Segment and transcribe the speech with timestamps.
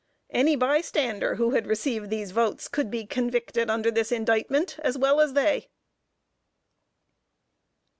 [0.31, 5.21] Any bystander, who had received these votes, could be convicted under this indictment as well
[5.21, 5.67] as they.